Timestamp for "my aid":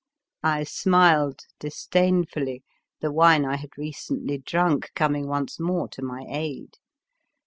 6.01-6.77